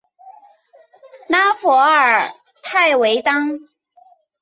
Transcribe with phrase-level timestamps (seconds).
[1.27, 2.27] 拉弗尔
[2.63, 3.59] 泰维当。